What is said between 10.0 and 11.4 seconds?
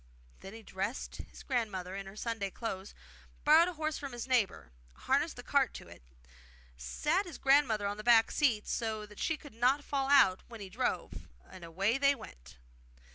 out when he drove,